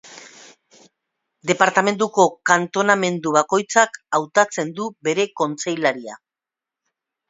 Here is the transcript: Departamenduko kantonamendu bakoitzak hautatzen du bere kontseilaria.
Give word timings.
Departamenduko 1.51 2.25
kantonamendu 2.53 3.37
bakoitzak 3.39 4.03
hautatzen 4.21 4.77
du 4.81 4.93
bere 5.11 5.31
kontseilaria. 5.41 6.23